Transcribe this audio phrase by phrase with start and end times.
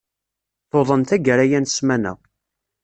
[0.69, 2.13] Tuḍen tagara-ya n ssmana.